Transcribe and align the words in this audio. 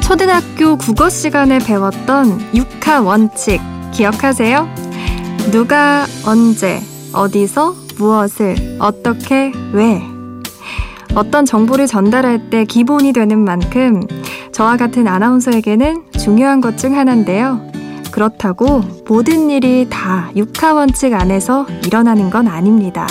초등학교 0.00 0.76
국어 0.76 1.10
시간에 1.10 1.58
배웠던 1.58 2.54
육하 2.54 3.02
원칙 3.02 3.60
기억하세요? 3.92 4.66
누가 5.50 6.06
언제 6.24 6.80
어디서 7.12 7.74
무엇을 7.98 8.78
어떻게 8.78 9.52
왜 9.72 10.00
어떤 11.14 11.44
정보를 11.44 11.86
전달할 11.86 12.48
때 12.50 12.64
기본이 12.64 13.12
되는 13.12 13.38
만큼 13.38 14.02
저와 14.52 14.76
같은 14.76 15.06
아나운서에게는 15.06 16.04
중요한 16.18 16.60
것 16.60 16.76
중 16.76 16.96
하나인데요. 16.96 17.60
그렇다고 18.10 18.80
모든 19.08 19.50
일이 19.50 19.86
다 19.90 20.30
육하 20.36 20.74
원칙 20.74 21.14
안에서 21.14 21.66
일어나는 21.86 22.30
건 22.30 22.48
아닙니다. 22.48 23.06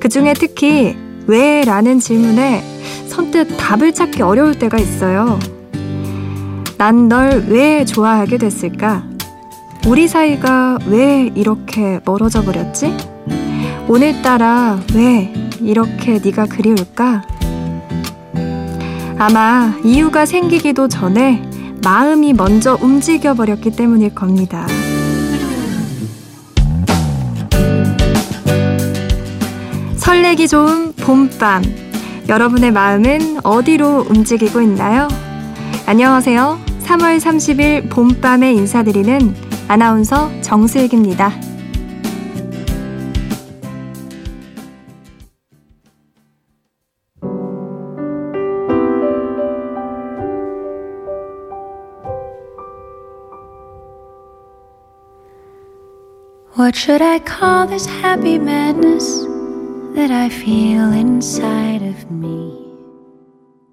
그 0.00 0.08
중에 0.08 0.32
특히 0.34 0.96
왜? 1.26 1.62
라는 1.64 1.98
질문에 2.00 2.62
선뜻 3.08 3.56
답을 3.58 3.92
찾기 3.92 4.22
어려울 4.22 4.58
때가 4.58 4.78
있어요. 4.78 5.38
난 6.78 7.08
널 7.08 7.44
왜 7.48 7.84
좋아하게 7.84 8.38
됐을까? 8.38 9.04
우리 9.86 10.06
사이가 10.06 10.78
왜 10.86 11.30
이렇게 11.34 12.00
멀어져 12.04 12.42
버렸지? 12.42 12.94
오늘따라 13.88 14.78
왜 14.94 15.32
이렇게 15.60 16.20
네가 16.22 16.46
그리울까? 16.46 17.22
아마 19.18 19.74
이유가 19.82 20.24
생기기도 20.26 20.86
전에 20.88 21.42
마음이 21.88 22.34
먼저 22.34 22.76
움직여 22.82 23.32
버렸기 23.32 23.70
때문일 23.70 24.14
겁니다. 24.14 24.66
설레기 29.96 30.48
좋은 30.48 30.92
봄밤. 30.92 31.62
여러분의 32.28 32.72
마음은 32.72 33.38
어디로 33.42 34.04
움직이고 34.10 34.60
있나요? 34.60 35.08
안녕하세요. 35.86 36.58
3월 36.84 37.20
30일 37.20 37.88
봄밤에 37.88 38.52
인사드리는 38.52 39.34
아나운서 39.68 40.30
정슬기입니다. 40.42 41.47
What 56.58 56.76
should 56.76 57.00
I 57.00 57.20
call 57.20 57.68
this 57.68 57.86
happy 57.86 58.36
madness 58.36 59.24
that 59.94 60.10
I 60.10 60.28
feel 60.28 60.90
inside 60.90 61.86
of 61.86 62.10
me? 62.10 62.50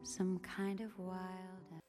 Some 0.03 0.37
kind 0.45 0.83
of 0.83 0.91
wild. 0.99 1.81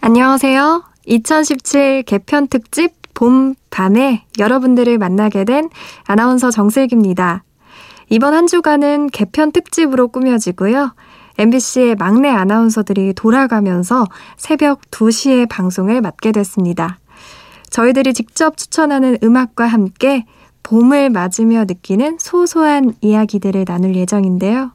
안녕하세요. 0.00 0.82
2017 1.06 2.02
개편 2.02 2.48
특집 2.48 2.90
봄, 3.14 3.54
밤에 3.70 4.24
여러분들을 4.36 4.98
만나게 4.98 5.44
된 5.44 5.70
아나운서 6.04 6.50
정슬기입니다. 6.50 7.44
이번 8.08 8.34
한 8.34 8.48
주간은 8.48 9.10
개편 9.10 9.52
특집으로 9.52 10.08
꾸며지고요. 10.08 10.92
MBC의 11.38 11.94
막내 11.94 12.28
아나운서들이 12.30 13.12
돌아가면서 13.12 14.06
새벽 14.36 14.80
2시에 14.90 15.48
방송을 15.48 16.00
맡게 16.00 16.32
됐습니다. 16.32 16.98
저희들이 17.70 18.14
직접 18.14 18.56
추천하는 18.56 19.18
음악과 19.22 19.66
함께 19.66 20.24
봄을 20.62 21.10
맞으며 21.10 21.64
느끼는 21.64 22.18
소소한 22.20 22.94
이야기들을 23.00 23.64
나눌 23.64 23.94
예정인데요. 23.94 24.72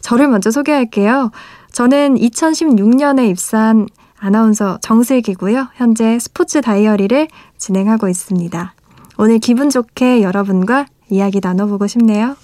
저를 0.00 0.28
먼저 0.28 0.50
소개할게요. 0.50 1.30
저는 1.72 2.16
2016년에 2.16 3.28
입사한 3.30 3.88
아나운서 4.18 4.78
정슬기고요. 4.80 5.68
현재 5.74 6.18
스포츠 6.18 6.60
다이어리를 6.60 7.28
진행하고 7.58 8.08
있습니다. 8.08 8.74
오늘 9.18 9.38
기분 9.38 9.70
좋게 9.70 10.22
여러분과 10.22 10.86
이야기 11.10 11.40
나눠보고 11.42 11.86
싶네요. 11.86 12.36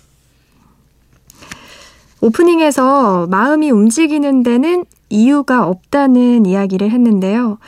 오프닝에서 2.20 3.26
마음이 3.28 3.70
움직이는 3.70 4.42
데는 4.42 4.84
이유가 5.08 5.66
없다는 5.66 6.44
이야기를 6.44 6.90
했는데요. 6.90 7.58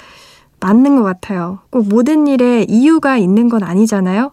맞는 0.63 0.97
것 0.97 1.03
같아요. 1.03 1.59
꼭 1.71 1.89
모든 1.89 2.27
일에 2.27 2.65
이유가 2.69 3.17
있는 3.19 3.49
건 3.49 3.65
아니잖아요. 3.65 4.33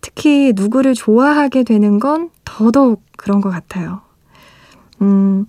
특히 0.00 0.52
누구를 0.54 0.94
좋아하게 0.94 1.64
되는 1.64 1.98
건 1.98 2.30
더더욱 2.44 3.02
그런 3.16 3.40
것 3.40 3.50
같아요. 3.50 4.00
음, 5.02 5.46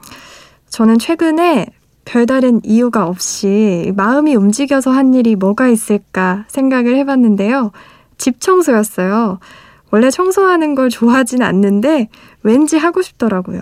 저는 0.70 0.98
최근에 0.98 1.68
별다른 2.06 2.62
이유가 2.64 3.06
없이 3.08 3.94
마음이 3.96 4.36
움직여서 4.36 4.92
한 4.92 5.14
일이 5.14 5.36
뭐가 5.36 5.68
있을까 5.68 6.46
생각을 6.48 6.96
해봤는데요. 6.98 7.72
집 8.18 8.40
청소였어요. 8.40 9.40
원래 9.92 10.10
청소하는 10.10 10.76
걸 10.76 10.90
좋아하진 10.90 11.42
않는데 11.42 12.10
왠지 12.44 12.78
하고 12.78 13.02
싶더라고요. 13.02 13.60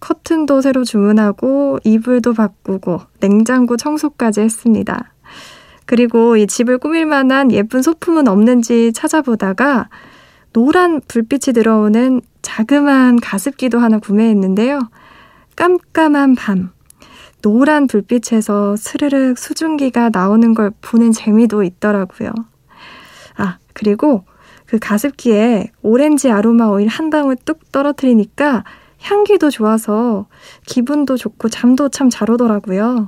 커튼도 0.00 0.60
새로 0.60 0.84
주문하고 0.84 1.78
이불도 1.82 2.34
바꾸고 2.34 3.00
냉장고 3.20 3.76
청소까지 3.76 4.42
했습니다. 4.42 5.13
그리고 5.86 6.36
이 6.36 6.46
집을 6.46 6.78
꾸밀 6.78 7.06
만한 7.06 7.52
예쁜 7.52 7.82
소품은 7.82 8.28
없는지 8.28 8.92
찾아보다가 8.92 9.88
노란 10.52 11.00
불빛이 11.06 11.52
들어오는 11.54 12.20
자그마한 12.42 13.20
가습기도 13.20 13.78
하나 13.78 13.98
구매했는데요. 13.98 14.88
깜깜한 15.56 16.34
밤, 16.36 16.70
노란 17.42 17.86
불빛에서 17.86 18.76
스르륵 18.76 19.38
수증기가 19.38 20.10
나오는 20.12 20.54
걸 20.54 20.70
보는 20.80 21.12
재미도 21.12 21.62
있더라고요. 21.64 22.30
아, 23.36 23.58
그리고 23.72 24.24
그 24.66 24.78
가습기에 24.78 25.70
오렌지 25.82 26.30
아로마 26.30 26.66
오일 26.66 26.88
한 26.88 27.10
방울 27.10 27.36
뚝 27.36 27.70
떨어뜨리니까 27.70 28.64
향기도 29.02 29.50
좋아서 29.50 30.26
기분도 30.66 31.16
좋고 31.16 31.48
잠도 31.50 31.88
참 31.90 32.08
잘 32.08 32.30
오더라고요. 32.30 33.06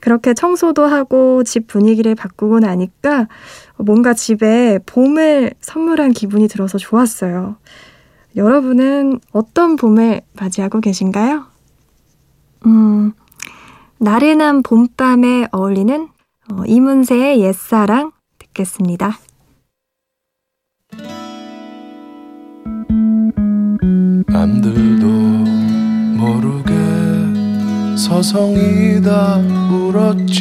그렇게 0.00 0.34
청소도 0.34 0.84
하고 0.86 1.42
집 1.44 1.66
분위기를 1.66 2.14
바꾸고 2.14 2.60
나니까 2.60 3.28
뭔가 3.76 4.14
집에 4.14 4.78
봄을 4.86 5.54
선물한 5.60 6.12
기분이 6.12 6.48
들어서 6.48 6.78
좋았어요. 6.78 7.56
여러분은 8.36 9.20
어떤 9.32 9.76
봄을 9.76 10.20
맞이하고 10.34 10.80
계신가요? 10.80 11.44
음, 12.66 13.12
나른한 13.98 14.62
봄밤에 14.62 15.48
어울리는 15.50 16.08
어, 16.52 16.62
이문세의 16.66 17.40
옛사랑 17.40 18.12
듣겠습니다. 18.38 19.18
남들도 24.28 25.27
서성이다 28.08 29.36
울었지 29.70 30.40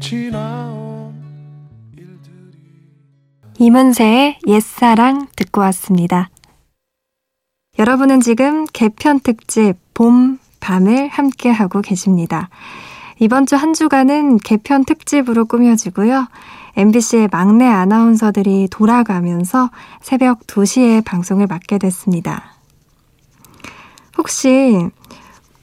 지나온 0.00 1.12
일들이 1.94 2.56
이문세의 3.58 4.38
옛사랑 4.46 5.26
듣고 5.36 5.60
왔습니다. 5.60 6.30
여러분은 7.78 8.22
지금 8.22 8.64
개편 8.72 9.20
특집 9.20 9.74
봄, 9.92 10.38
밤을 10.60 11.08
함께 11.08 11.50
하고 11.50 11.82
계십니다. 11.82 12.48
이번 13.18 13.44
주 13.44 13.56
한 13.56 13.74
주간은 13.74 14.38
개편 14.38 14.86
특집으로 14.86 15.44
꾸며지고요. 15.44 16.26
MBC의 16.76 17.28
막내 17.30 17.66
아나운서들이 17.66 18.68
돌아가면서 18.70 19.70
새벽 20.00 20.46
2시에 20.46 21.04
방송을 21.04 21.46
맡게 21.48 21.76
됐습니다. 21.76 22.54
혹시 24.16 24.88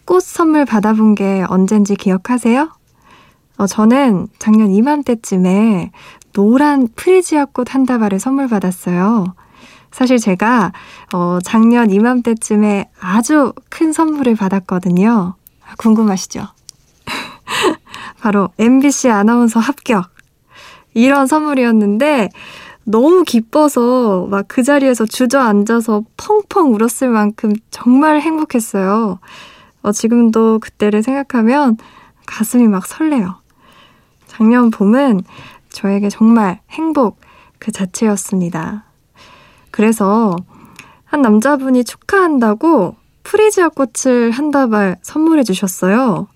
꽃 0.06 0.22
선물 0.24 0.66
받아본 0.66 1.16
게 1.16 1.44
언젠지 1.50 1.96
기억하세요? 1.96 2.70
어, 3.58 3.68
저는 3.68 4.28
작년 4.40 4.72
이맘때쯤에 4.72 5.92
노란 6.34 6.88
프리지아 6.96 7.46
꽃 7.46 7.74
한 7.74 7.86
다발을 7.86 8.20
선물 8.20 8.48
받았어요. 8.48 9.34
사실 9.92 10.18
제가 10.18 10.74
어, 11.14 11.40
작년 11.44 11.90
이맘때쯤에 11.90 12.90
아주 13.00 13.54
큰 13.70 13.94
선물을 13.94 14.36
받았거든요. 14.36 15.36
궁금하시죠? 15.78 16.46
바로 18.20 18.50
MBC 18.60 19.10
아나운서 19.10 19.60
합격. 19.60 20.10
이런 20.94 21.28
선물이었는데 21.28 22.30
너무 22.84 23.24
기뻐서 23.24 24.28
막 24.30 24.46
그 24.48 24.64
자리에서 24.64 25.06
주저앉아서 25.06 26.04
펑펑 26.18 26.74
울었을 26.74 27.10
만큼 27.10 27.54
정말 27.72 28.22
행복했어요. 28.22 29.20
어, 29.86 29.92
지금도 29.92 30.58
그때를 30.60 31.04
생각하면 31.04 31.78
가슴이 32.26 32.68
막 32.68 32.88
설레요. 32.88 33.36
작년 34.26 34.72
봄은 34.72 35.22
저에게 35.70 36.10
정말 36.10 36.60
행복 36.72 37.20
그 37.60 37.72
자체였습니다. 37.72 38.86
그래서 39.70 40.36
한 41.04 41.22
남자분이 41.22 41.84
축하한다고 41.84 42.96
프리지아 43.22 43.70
꽃을 43.70 44.32
한 44.32 44.50
다발 44.50 44.98
선물해 45.04 45.44
주셨어요. 45.44 46.28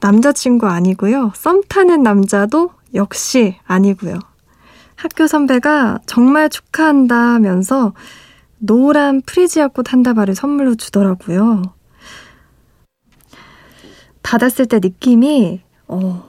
남자친구 0.00 0.66
아니고요. 0.66 1.32
썸 1.34 1.60
타는 1.68 2.02
남자도 2.02 2.70
역시 2.94 3.58
아니고요. 3.66 4.18
학교 4.94 5.26
선배가 5.26 5.98
정말 6.06 6.48
축하한다면서 6.48 7.92
노란 8.58 9.20
프리지아 9.20 9.68
꽃 9.68 9.92
한 9.92 10.02
다발을 10.02 10.34
선물로 10.34 10.76
주더라고요. 10.76 11.75
받았을 14.26 14.66
때 14.66 14.80
느낌이, 14.82 15.60
어, 15.86 16.28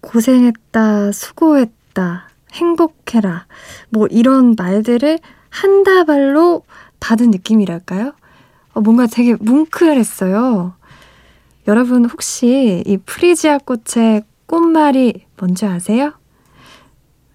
고생했다, 0.00 1.12
수고했다, 1.12 2.28
행복해라, 2.52 3.46
뭐 3.88 4.08
이런 4.10 4.56
말들을 4.58 5.20
한 5.48 5.84
다발로 5.84 6.64
받은 6.98 7.30
느낌이랄까요? 7.30 8.14
어, 8.72 8.80
뭔가 8.80 9.06
되게 9.06 9.36
뭉클했어요. 9.36 10.74
여러분 11.68 12.04
혹시 12.04 12.82
이 12.84 12.96
프리지아 12.96 13.58
꽃의 13.58 14.24
꽃말이 14.46 15.24
뭔지 15.38 15.66
아세요? 15.66 16.14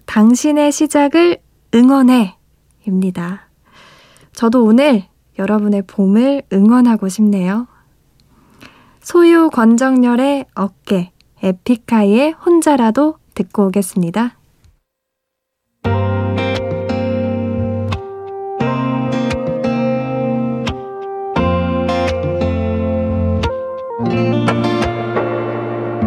당신의 0.04 0.72
시작을 0.72 1.38
응원해 1.74 2.36
입니다. 2.86 3.48
저도 4.34 4.62
오늘 4.62 5.04
여러분의 5.38 5.82
봄을 5.86 6.42
응원하고 6.52 7.08
싶네요. 7.08 7.66
소유 9.10 9.50
권정열의 9.50 10.44
어깨, 10.54 11.10
에픽하이의 11.42 12.30
혼자라도 12.30 13.16
듣고 13.34 13.66
오겠습니다. 13.66 14.36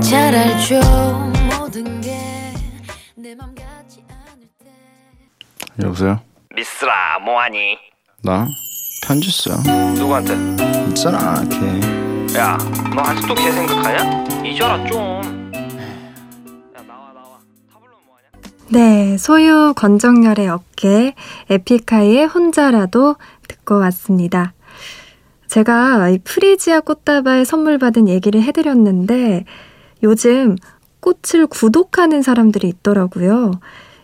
잘 0.01 0.33
알죠 0.33 0.79
모든 1.59 1.99
게내 1.99 3.35
맘 3.35 3.53
같지 3.53 4.01
않을 4.07 4.47
때 4.57 4.71
여보세요? 5.83 6.21
미스라 6.55 7.19
뭐하니? 7.19 7.77
나? 8.23 8.47
편지 9.05 9.29
써 9.29 9.57
누구한테? 9.97 10.35
있잖아 10.87 11.43
걔 11.49 11.92
야 12.35 12.57
너 12.95 13.01
아직도 13.01 13.35
걔 13.35 13.51
생각하냐? 13.51 14.43
잊어라 14.45 14.85
좀 14.85 14.97
야, 14.99 16.81
나와 16.87 17.11
나와 17.13 17.39
타블로 17.71 17.93
뭐하냐? 18.05 18.29
네, 18.69 19.17
소유 19.17 19.73
권정열의 19.75 20.47
어깨, 20.49 21.13
에픽하이의 21.49 22.25
혼자라도 22.27 23.15
듣고 23.47 23.77
왔습니다. 23.79 24.53
제가 25.47 26.09
이 26.09 26.17
프리지아 26.23 26.79
꽃다발 26.81 27.45
선물 27.45 27.77
받은 27.77 28.07
얘기를 28.07 28.41
해드렸는데 28.41 29.45
요즘 30.01 30.55
꽃을 31.01 31.45
구독하는 31.47 32.21
사람들이 32.23 32.67
있더라고요. 32.67 33.51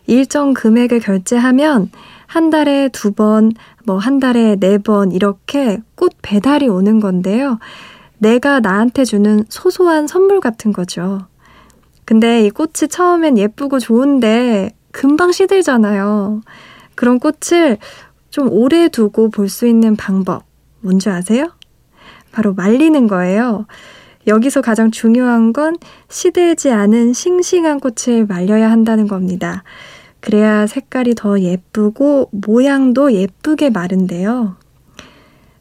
일정 0.06 0.54
금액을 0.54 1.00
결제하면 1.00 1.90
한 2.28 2.50
달에 2.52 2.90
두 2.90 3.12
번, 3.14 3.52
뭐 3.86 3.98
한 3.98 4.20
달에 4.20 4.56
네 4.58 4.78
번 4.78 5.12
이렇게 5.12 5.80
꽃 5.96 6.14
배달이 6.22 6.68
오는 6.68 7.00
건데요. 7.00 7.58
내가 8.20 8.60
나한테 8.60 9.06
주는 9.06 9.44
소소한 9.50 10.08
선물 10.08 10.40
같은 10.40 10.72
거죠. 10.72 11.26
근데 12.06 12.46
이 12.46 12.50
꽃이 12.50 12.88
처음엔 12.90 13.38
예쁘고 13.38 13.80
좋은데 13.80 14.72
금방 14.92 15.32
시들잖아요. 15.32 16.42
그런 16.96 17.20
꽃을 17.20 17.78
좀 18.30 18.50
오래 18.52 18.90
두고 18.90 19.30
볼 19.30 19.48
수 19.50 19.68
있는 19.68 19.96
방법 19.96 20.44
뭔지 20.82 21.10
아세요? 21.10 21.52
바로 22.32 22.54
말리는 22.54 23.08
거예요. 23.08 23.66
여기서 24.28 24.62
가장 24.62 24.92
중요한 24.92 25.54
건 25.54 25.78
시들지 26.10 26.72
않은 26.72 27.14
싱싱한 27.14 27.80
꽃을 27.80 28.26
말려야 28.28 28.70
한다는 28.70 29.08
겁니다. 29.08 29.64
그래야 30.20 30.68
색깔이 30.68 31.16
더 31.16 31.40
예쁘고 31.40 32.30
모양도 32.32 33.14
예쁘게 33.14 33.70
마른데요. 33.70 34.58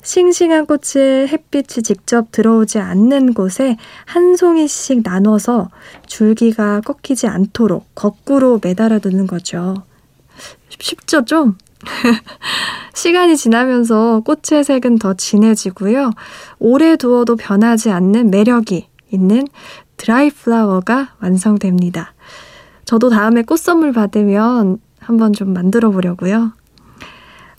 싱싱한 0.03 0.67
꽃을 0.67 1.29
햇빛이 1.29 1.83
직접 1.83 2.31
들어오지 2.31 2.79
않는 2.79 3.35
곳에 3.35 3.77
한 4.07 4.37
송이씩 4.37 5.03
나눠서 5.05 5.71
줄기가 6.07 6.81
꺾이지 6.81 7.27
않도록 7.27 7.95
거꾸로 7.95 8.61
매달아 8.63 9.01
두는 9.01 9.27
거죠. 9.27 9.83
쉽죠, 10.79 11.25
좀? 11.25 11.57
시간이 12.95 13.37
지나면서 13.37 14.23
꽃의 14.25 14.65
색은 14.65 14.99
더 14.99 15.15
진해지고요. 15.15 16.13
오래 16.59 16.97
두어도 16.97 17.37
변하지 17.37 17.91
않는 17.91 18.31
매력이 18.31 18.89
있는 19.11 19.47
드라이 19.97 20.31
플라워가 20.31 21.15
완성됩니다. 21.21 22.15
저도 22.85 23.11
다음에 23.11 23.43
꽃 23.43 23.59
선물 23.59 23.93
받으면 23.93 24.79
한번 25.01 25.33
좀 25.33 25.53
만들어 25.53 25.91
보려고요. 25.91 26.53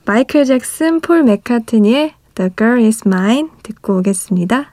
마이클 0.06 0.46
잭슨, 0.46 1.02
폴 1.02 1.24
맥카트니의 1.24 2.14
The 2.40 2.52
Girl 2.56 2.82
Is 2.82 3.06
Mine 3.06 3.50
듣고 3.64 3.98
오겠습니다. 3.98 4.72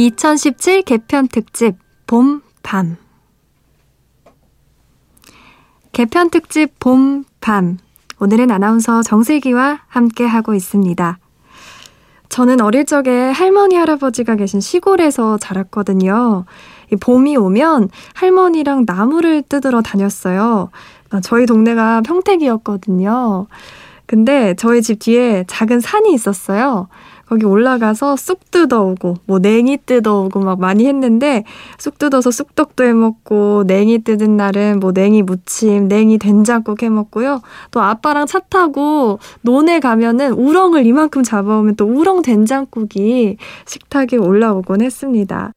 2017 0.00 0.80
개편 0.80 1.28
특집 1.28 1.76
봄, 2.06 2.40
밤. 2.62 2.96
개편 5.92 6.30
특집 6.30 6.78
봄, 6.80 7.24
밤. 7.42 7.76
오늘은 8.18 8.50
아나운서 8.50 9.02
정슬기와 9.02 9.82
함께 9.88 10.24
하고 10.24 10.54
있습니다. 10.54 11.18
저는 12.30 12.62
어릴 12.62 12.86
적에 12.86 13.10
할머니, 13.30 13.76
할아버지가 13.76 14.36
계신 14.36 14.60
시골에서 14.60 15.36
자랐거든요. 15.36 16.46
봄이 16.98 17.36
오면 17.36 17.90
할머니랑 18.14 18.84
나무를 18.86 19.42
뜯으러 19.42 19.82
다녔어요. 19.82 20.70
저희 21.22 21.44
동네가 21.44 22.00
평택이었거든요. 22.06 23.48
근데 24.06 24.54
저희 24.54 24.80
집 24.80 24.98
뒤에 25.00 25.44
작은 25.46 25.80
산이 25.80 26.14
있었어요. 26.14 26.88
거기 27.30 27.46
올라가서 27.46 28.16
쑥 28.16 28.50
뜯어오고 28.50 29.18
뭐 29.24 29.38
냉이 29.38 29.78
뜯어오고 29.86 30.40
막 30.40 30.58
많이 30.58 30.86
했는데 30.86 31.44
쑥 31.78 31.96
뜯어서 31.96 32.32
쑥떡도 32.32 32.82
해먹고 32.82 33.62
냉이 33.68 34.00
뜯은 34.00 34.36
날은 34.36 34.80
뭐 34.80 34.90
냉이 34.90 35.22
무침, 35.22 35.86
냉이 35.86 36.18
된장국 36.18 36.82
해먹고요. 36.82 37.40
또 37.70 37.82
아빠랑 37.82 38.26
차 38.26 38.40
타고 38.40 39.20
논에 39.42 39.78
가면은 39.78 40.32
우렁을 40.32 40.84
이만큼 40.86 41.22
잡아오면 41.22 41.76
또 41.76 41.84
우렁 41.84 42.22
된장국이 42.22 43.36
식탁에 43.64 44.16
올라오곤 44.16 44.80
했습니다. 44.80 45.52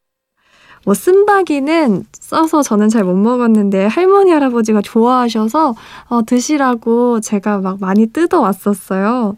뭐 0.85 0.93
쓴바기는 0.93 2.05
써서 2.11 2.61
저는 2.61 2.89
잘 2.89 3.03
못 3.03 3.15
먹었는데 3.15 3.87
할머니 3.87 4.29
할아버지가 4.29 4.81
좋아하셔서 4.81 5.73
어, 6.09 6.21
드시라고 6.23 7.19
제가 7.19 7.59
막 7.59 7.79
많이 7.79 8.05
뜯어 8.05 8.41
왔었어요. 8.41 9.37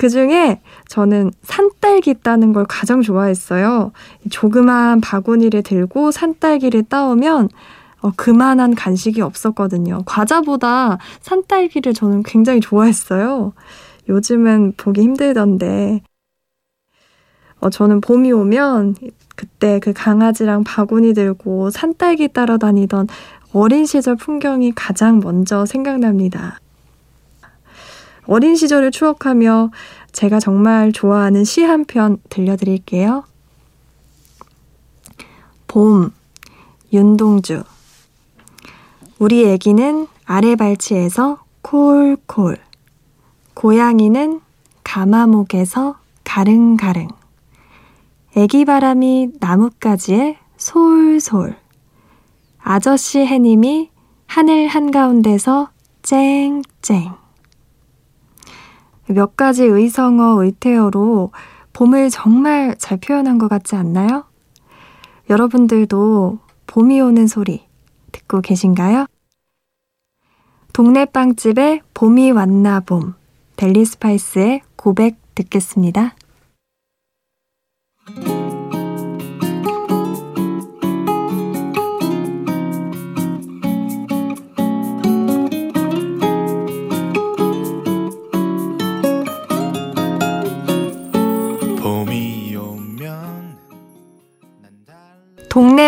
그 0.00 0.08
중에 0.08 0.62
저는 0.88 1.30
산딸기 1.42 2.22
따는 2.22 2.54
걸 2.54 2.64
가장 2.66 3.02
좋아했어요. 3.02 3.92
조그만 4.30 5.02
바구니를 5.02 5.62
들고 5.62 6.10
산딸기를 6.10 6.84
따오면 6.84 7.50
어, 8.00 8.10
그만한 8.16 8.74
간식이 8.74 9.20
없었거든요. 9.20 10.00
과자보다 10.06 10.96
산딸기를 11.20 11.92
저는 11.92 12.22
굉장히 12.22 12.60
좋아했어요. 12.60 13.52
요즘은 14.08 14.72
보기 14.78 15.02
힘들던데. 15.02 16.00
어, 17.60 17.68
저는 17.68 18.00
봄이 18.00 18.32
오면 18.32 18.94
그때 19.36 19.80
그 19.80 19.92
강아지랑 19.92 20.64
바구니 20.64 21.12
들고 21.12 21.68
산딸기 21.68 22.28
따라다니던 22.28 23.06
어린 23.52 23.84
시절 23.84 24.16
풍경이 24.16 24.72
가장 24.74 25.20
먼저 25.20 25.66
생각납니다. 25.66 26.58
어린 28.26 28.54
시절을 28.56 28.90
추억하며 28.90 29.70
제가 30.12 30.40
정말 30.40 30.92
좋아하는 30.92 31.44
시 31.44 31.62
한 31.64 31.84
편 31.84 32.18
들려드릴게요. 32.28 33.24
봄, 35.66 36.12
윤동주. 36.92 37.62
우리 39.18 39.46
애기는 39.46 40.06
아래 40.24 40.56
발치에서 40.56 41.42
콜콜. 41.62 42.58
고양이는 43.54 44.40
가마목에서 44.84 45.96
가릉가릉. 46.24 47.08
애기 48.36 48.64
바람이 48.64 49.30
나뭇가지에 49.40 50.38
솔솔. 50.56 51.56
아저씨 52.58 53.20
해님이 53.20 53.90
하늘 54.26 54.68
한가운데서 54.68 55.70
쨍쨍. 56.02 57.19
몇 59.10 59.36
가지 59.36 59.64
의성어, 59.64 60.42
의태어로 60.42 61.32
봄을 61.72 62.10
정말 62.10 62.76
잘 62.78 62.98
표현한 62.98 63.38
것 63.38 63.48
같지 63.48 63.76
않나요? 63.76 64.24
여러분들도 65.28 66.38
봄이 66.66 67.00
오는 67.00 67.26
소리 67.26 67.66
듣고 68.12 68.40
계신가요? 68.40 69.06
동네 70.72 71.04
빵집에 71.04 71.80
봄이 71.94 72.30
왔나 72.30 72.80
봄. 72.80 73.14
델리 73.56 73.84
스파이스의 73.84 74.62
고백 74.76 75.18
듣겠습니다. 75.34 76.14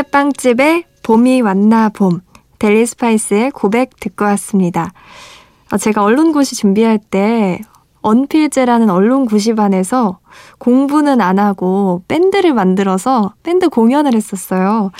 동네 0.02 0.11
빵집에 0.11 0.85
봄이 1.04 1.42
왔나 1.42 1.88
봄. 1.88 2.21
델리 2.59 2.87
스파이스의 2.87 3.52
고백 3.52 4.00
듣고 4.00 4.25
왔습니다. 4.25 4.92
어, 5.73 5.76
제가 5.76 6.02
언론고시 6.02 6.56
준비할 6.56 6.99
때 6.99 7.61
언필제라는 8.00 8.90
언론 8.90 9.26
고시반에서 9.26 10.18
공부는 10.59 11.21
안 11.21 11.38
하고 11.38 12.02
밴드를 12.09 12.52
만들어서 12.52 13.35
밴드 13.44 13.68
공연을 13.68 14.14
했었어요. 14.14 14.90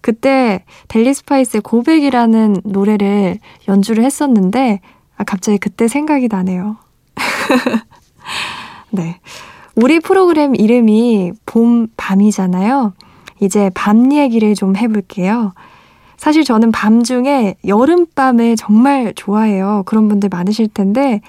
그때 0.00 0.64
델리 0.88 1.12
스파이스의 1.12 1.62
고백이라는 1.62 2.62
노래를 2.64 3.38
연주를 3.68 4.04
했었는데 4.04 4.80
아, 5.16 5.24
갑자기 5.24 5.58
그때 5.58 5.88
생각이 5.88 6.28
나네요. 6.28 6.76
네. 8.90 9.18
우리 9.74 9.98
프로그램 9.98 10.54
이름이 10.54 11.32
봄, 11.46 11.88
밤이잖아요. 11.96 12.92
이제 13.42 13.70
밤 13.74 14.12
얘기를 14.12 14.54
좀 14.54 14.76
해볼게요. 14.76 15.52
사실 16.16 16.44
저는 16.44 16.70
밤 16.70 17.02
중에 17.02 17.56
여름밤을 17.66 18.54
정말 18.54 19.12
좋아해요. 19.16 19.82
그런 19.84 20.08
분들 20.08 20.28
많으실 20.28 20.68
텐데, 20.68 21.20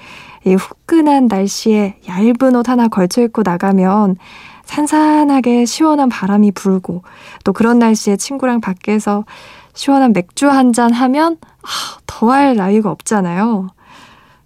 이 0.45 0.53
후끈한 0.53 1.25
날씨에 1.27 1.95
얇은 2.07 2.55
옷 2.55 2.69
하나 2.69 2.87
걸쳐 2.87 3.23
입고 3.23 3.41
나가면 3.43 4.17
산산하게 4.65 5.65
시원한 5.65 6.09
바람이 6.09 6.51
불고, 6.51 7.01
또 7.43 7.51
그런 7.53 7.79
날씨에 7.79 8.17
친구랑 8.17 8.61
밖에서 8.61 9.25
시원한 9.73 10.13
맥주 10.13 10.47
한 10.47 10.71
잔 10.73 10.93
하면, 10.93 11.37
아, 11.63 11.97
더할 12.05 12.55
나위가 12.55 12.91
없잖아요. 12.91 13.69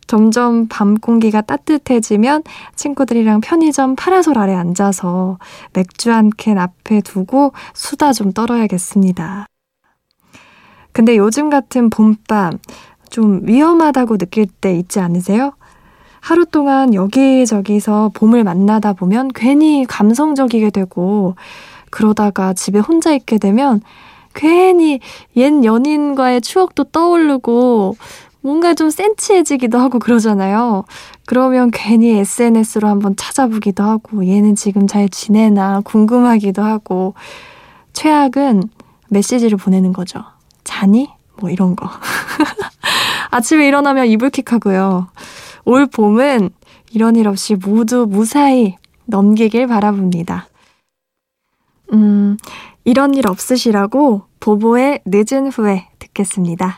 점점 0.07 0.67
밤 0.69 0.95
공기가 0.95 1.41
따뜻해지면 1.41 2.43
친구들이랑 2.75 3.41
편의점 3.41 3.95
파라솔 3.95 4.37
아래 4.37 4.53
앉아서 4.55 5.37
맥주 5.73 6.11
한 6.11 6.29
캔 6.37 6.57
앞에 6.57 7.01
두고 7.01 7.51
수다 7.73 8.13
좀 8.13 8.31
떨어야겠습니다. 8.31 9.45
근데 10.91 11.17
요즘 11.17 11.49
같은 11.49 11.89
봄밤 11.89 12.57
좀 13.09 13.41
위험하다고 13.43 14.17
느낄 14.17 14.47
때 14.47 14.73
있지 14.75 14.99
않으세요? 14.99 15.53
하루 16.21 16.45
동안 16.45 16.93
여기저기서 16.93 18.11
봄을 18.13 18.43
만나다 18.43 18.93
보면 18.93 19.29
괜히 19.33 19.85
감성적이게 19.87 20.71
되고 20.71 21.35
그러다가 21.89 22.53
집에 22.53 22.79
혼자 22.79 23.13
있게 23.13 23.37
되면 23.37 23.81
괜히 24.33 24.99
옛 25.35 25.63
연인과의 25.63 26.41
추억도 26.41 26.85
떠오르고 26.85 27.95
뭔가 28.41 28.73
좀 28.73 28.89
센치해지기도 28.89 29.77
하고 29.77 29.99
그러잖아요. 29.99 30.85
그러면 31.25 31.71
괜히 31.71 32.17
SNS로 32.17 32.87
한번 32.87 33.15
찾아보기도 33.15 33.83
하고 33.83 34.25
얘는 34.25 34.55
지금 34.55 34.87
잘 34.87 35.09
지내나 35.09 35.81
궁금하기도 35.83 36.63
하고 36.63 37.13
최악은 37.93 38.63
메시지를 39.09 39.57
보내는 39.57 39.93
거죠. 39.93 40.23
자니? 40.63 41.09
뭐 41.39 41.49
이런 41.49 41.75
거. 41.75 41.89
아침에 43.31 43.67
일어나면 43.67 44.07
이불킥 44.07 44.51
하고요. 44.53 45.07
올 45.65 45.85
봄은 45.85 46.49
이런 46.91 47.15
일 47.15 47.27
없이 47.27 47.55
모두 47.55 48.05
무사히 48.09 48.75
넘기길 49.05 49.67
바라봅니다. 49.67 50.47
음, 51.93 52.37
이런 52.83 53.13
일 53.13 53.27
없으시라고 53.27 54.23
보보의 54.39 55.01
늦은 55.05 55.49
후에 55.49 55.87
듣겠습니다. 55.99 56.77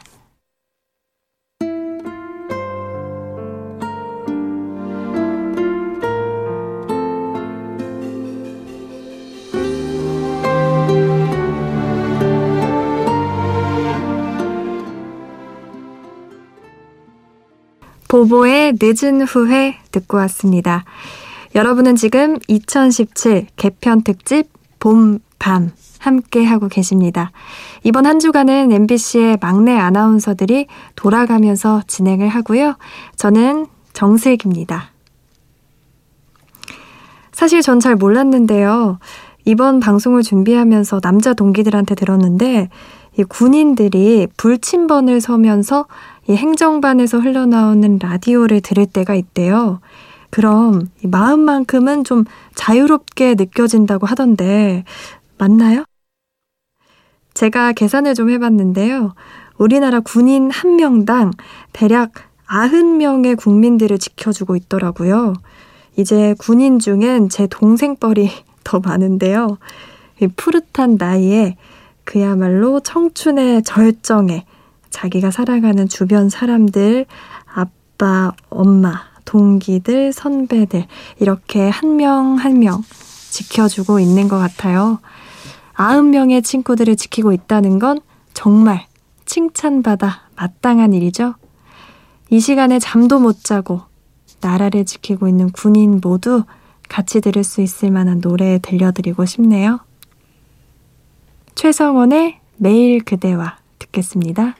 보보의 18.09 18.73
늦은 18.81 19.21
후회 19.21 19.77
듣고 19.91 20.17
왔습니다. 20.17 20.83
여러분은 21.55 21.95
지금 21.95 22.37
2017 22.47 23.47
개편 23.55 24.01
특집 24.01 24.49
봄, 24.79 25.19
밤 25.37 25.71
함께 25.99 26.43
하고 26.43 26.67
계십니다. 26.67 27.31
이번 27.83 28.05
한 28.05 28.19
주간은 28.19 28.71
MBC의 28.71 29.37
막내 29.41 29.77
아나운서들이 29.77 30.67
돌아가면서 30.95 31.83
진행을 31.87 32.27
하고요. 32.27 32.75
저는 33.15 33.67
정슬기입니다. 33.93 34.91
사실 37.31 37.61
전 37.61 37.79
잘 37.79 37.95
몰랐는데요. 37.95 38.99
이번 39.45 39.79
방송을 39.79 40.23
준비하면서 40.23 40.99
남자 40.99 41.33
동기들한테 41.33 41.95
들었는데 41.95 42.69
이 43.19 43.23
군인들이 43.25 44.27
불침번을 44.37 45.19
서면서 45.19 45.87
이 46.29 46.35
행정반에서 46.37 47.19
흘러나오는 47.19 47.99
라디오를 48.01 48.61
들을 48.61 48.85
때가 48.85 49.13
있대요. 49.13 49.81
그럼 50.29 50.87
이 51.03 51.07
마음만큼은 51.07 52.05
좀 52.05 52.23
자유롭게 52.55 53.35
느껴진다고 53.35 54.07
하던데 54.07 54.85
맞나요? 55.37 55.83
제가 57.33 57.73
계산을 57.73 58.13
좀 58.13 58.29
해봤는데요. 58.29 59.13
우리나라 59.57 59.99
군인 59.99 60.49
한 60.49 60.77
명당 60.77 61.31
대략 61.73 62.13
90명의 62.47 63.35
국민들을 63.35 63.97
지켜주고 63.97 64.55
있더라고요. 64.55 65.33
이제 65.97 66.35
군인 66.39 66.79
중엔 66.79 67.27
제 67.27 67.47
동생 67.47 67.97
뻘이 67.97 68.29
더 68.63 68.79
많은데요. 68.79 69.57
이 70.21 70.27
푸릇한 70.27 70.95
나이에 70.97 71.57
그야말로 72.09 72.79
청춘의 72.79 73.61
절정에 73.61 74.43
자기가 74.89 75.29
살아가는 75.29 75.87
주변 75.87 76.27
사람들, 76.27 77.05
아빠, 77.53 78.31
엄마, 78.49 79.03
동기들, 79.25 80.11
선배들, 80.11 80.87
이렇게 81.19 81.69
한 81.69 81.97
명 81.97 82.39
한 82.39 82.57
명 82.57 82.83
지켜주고 83.29 83.99
있는 83.99 84.27
것 84.27 84.39
같아요. 84.39 84.97
아흔 85.75 86.09
명의 86.09 86.41
친구들을 86.41 86.95
지키고 86.95 87.31
있다는 87.31 87.77
건 87.77 87.99
정말 88.33 88.87
칭찬받아 89.27 90.29
마땅한 90.35 90.93
일이죠. 90.93 91.35
이 92.31 92.39
시간에 92.39 92.79
잠도 92.79 93.19
못 93.19 93.43
자고 93.43 93.81
나라를 94.41 94.83
지키고 94.85 95.27
있는 95.27 95.51
군인 95.51 95.99
모두 96.01 96.43
같이 96.89 97.21
들을 97.21 97.43
수 97.43 97.61
있을 97.61 97.91
만한 97.91 98.19
노래 98.19 98.57
들려드리고 98.57 99.25
싶네요. 99.25 99.81
최성원의 101.59 102.39
매일 102.55 103.03
그대와 103.03 103.57
듣겠습니다. 103.79 104.55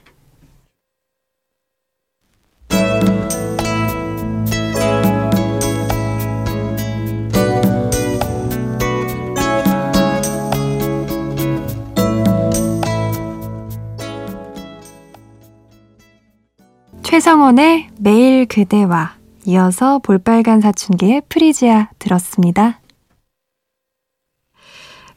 최성원의 17.02 17.88
매일 17.98 18.44
그대와 18.44 19.16
이어서 19.46 20.00
볼빨간 20.00 20.60
사춘기의 20.60 21.22
프리지아 21.30 21.88
들었습니다. 21.98 22.78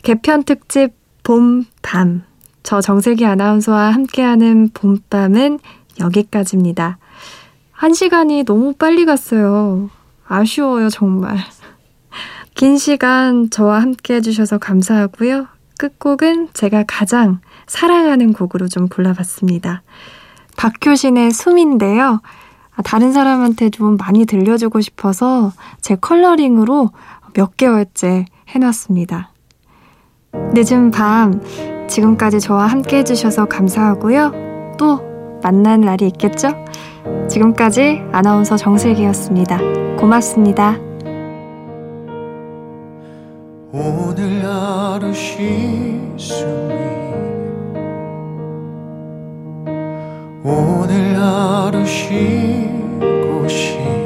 개편 0.02 0.44
특집 0.44 1.03
봄, 1.24 1.66
밤. 1.82 2.24
저 2.64 2.82
정세기 2.82 3.26
아나운서와 3.26 3.92
함께하는 3.92 4.70
봄밤은 4.74 5.60
여기까지입니다. 6.00 6.98
한 7.72 7.94
시간이 7.94 8.44
너무 8.44 8.74
빨리 8.74 9.06
갔어요. 9.06 9.90
아쉬워요, 10.28 10.90
정말. 10.90 11.38
긴 12.56 12.78
시간 12.78 13.50
저와 13.50 13.82
함께 13.82 14.16
해주셔서 14.16 14.58
감사하고요. 14.58 15.48
끝곡은 15.78 16.50
제가 16.54 16.84
가장 16.88 17.40
사랑하는 17.68 18.34
곡으로 18.34 18.68
좀 18.68 18.88
골라봤습니다. 18.88 19.82
박효신의 20.56 21.32
숨인데요. 21.32 22.22
아, 22.76 22.82
다른 22.84 23.12
사람한테 23.12 23.70
좀 23.70 23.98
많이 23.98 24.26
들려주고 24.26 24.82
싶어서 24.82 25.52
제 25.82 25.96
컬러링으로 25.96 26.92
몇 27.34 27.58
개월째 27.58 28.26
해놨습니다. 28.50 29.33
늦은 30.34 30.92
밤, 30.92 31.42
지금까지 31.88 32.40
저와 32.40 32.66
함께 32.68 32.98
해주셔서 32.98 33.46
감사하고요. 33.46 34.76
또 34.78 35.00
만난 35.44 35.82
날이 35.82 36.08
있겠죠? 36.08 36.50
지금까지 37.28 38.02
아나운서 38.12 38.58
정슬기였습니다. 38.58 39.60
고맙습니다. 39.98 40.78
오늘 43.72 44.44
하루 44.46 45.14
쉬숨이 45.14 46.74
오늘 50.44 51.16
하루 51.20 51.86
쉬고 51.86 53.48
싶 53.48 54.03